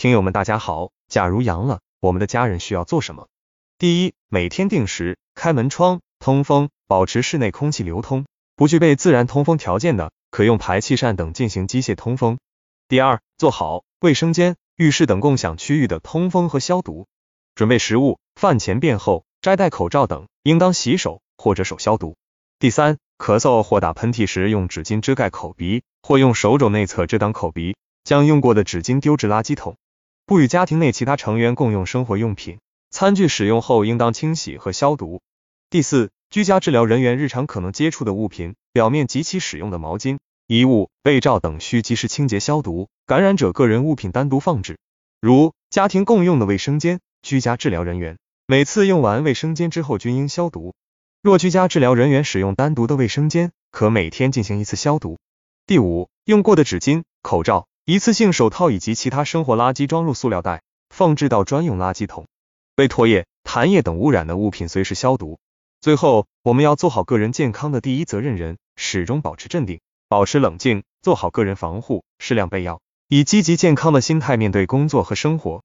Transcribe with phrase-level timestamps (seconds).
[0.00, 3.28] 听友们大家好，假如阳了，我们的家人需要做什么？
[3.76, 8.24] 第一，每天定时开门窗通风，保持室内空气流通。
[8.56, 12.38] 不具备自然通风条件的，可用排气扇等进行机械通风。
[12.88, 17.06] 第二，做好卫生间、浴室等共享区域的通风和消毒。
[17.54, 22.16] 准备食物、饭前便后摘戴口罩等，应当洗手或者手消毒。
[22.58, 29.76] 第三，咳嗽或打喷嚏时，用纸巾遮盖口鼻，或用手肘内侧遮挡口鼻，将用过的纸巾丢至垃圾桶。
[30.30, 32.60] 不与家庭内其他成员共用生活用品，
[32.92, 35.22] 餐具使用后应当清洗和消毒。
[35.70, 44.78] 第四，居家治疗人员日常可能接触的物品表面及其使用的毛巾、衣物、被罩等需及时清洁消毒，感染者个人物品单独放置。
[45.20, 48.16] 如家庭共用的卫生间，居家治疗人员
[48.46, 50.74] 每次用完卫生间之后均应消毒。
[51.22, 55.18] 若居家治疗人员使用单独的卫生间，可每天进行一次消毒。
[55.66, 62.28] 第五，用过的纸巾、口罩、一次性手套以及其他生活垃圾装入塑料袋，放置到专用垃圾桶。
[62.76, 65.40] 被唾液、痰液等污染的物品随时消毒。
[65.80, 75.64] 最后，我们要做好个人健康的第一责任人，始终保持镇定，保持冷静，做好个人防护，适量备药，以积极健康的心态面对工作和生活。